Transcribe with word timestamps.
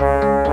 Música 0.00 0.43